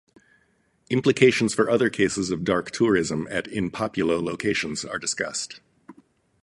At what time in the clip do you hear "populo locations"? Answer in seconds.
3.69-4.83